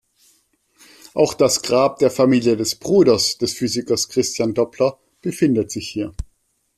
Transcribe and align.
Auch 1.13 1.35
das 1.35 1.61
Grab 1.61 1.99
der 1.99 2.09
Familie 2.09 2.57
des 2.57 2.73
Bruders 2.73 3.37
des 3.37 3.53
Physikers 3.53 4.09
Christian 4.09 4.55
Doppler 4.55 4.97
befindet 5.21 5.69
sich 5.69 5.89
hier. 5.89 6.11